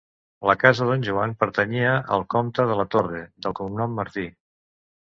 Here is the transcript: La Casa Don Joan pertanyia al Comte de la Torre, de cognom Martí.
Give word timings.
La 0.49 0.53
Casa 0.63 0.87
Don 0.91 1.03
Joan 1.09 1.35
pertanyia 1.43 1.93
al 2.17 2.27
Comte 2.37 2.67
de 2.73 2.81
la 2.81 2.89
Torre, 2.97 3.25
de 3.47 3.57
cognom 3.63 3.97
Martí. 4.01 4.31